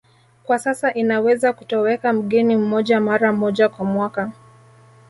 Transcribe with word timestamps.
Kwa 0.43 0.59
sasa 0.59 0.93
inaweza 0.93 1.53
kutoweka 1.53 2.13
mgeni 2.13 2.55
mmoja 2.57 2.99
mara 2.99 3.33
moja 3.33 3.69
kwa 3.69 3.85
mwaka 3.85 4.31